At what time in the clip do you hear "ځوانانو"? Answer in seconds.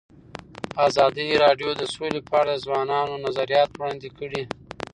2.65-3.21